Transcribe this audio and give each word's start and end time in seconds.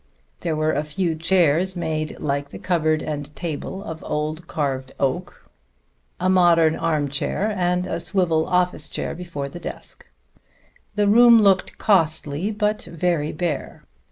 There 0.39 0.55
were 0.55 0.73
a 0.73 0.83
few 0.83 1.15
chairs 1.15 1.75
made, 1.75 2.19
like 2.19 2.49
the 2.49 2.57
cupboard 2.57 3.03
and 3.03 3.35
table, 3.35 3.83
of 3.83 4.03
old 4.03 4.47
carved 4.47 4.91
oak; 4.99 5.47
a 6.19 6.27
modern 6.27 6.75
arm 6.75 7.07
chair 7.07 7.53
and 7.55 7.85
a 7.85 7.99
swivel 7.99 8.47
office 8.47 8.89
chair 8.89 9.13
before 9.13 9.47
the 9.47 9.59
desk. 9.59 10.07
The 10.95 11.05
room 11.07 11.43
looked 11.43 11.77
costly 11.77 12.49
but 12.49 12.81
very 12.85 13.31
bare. 13.31 13.83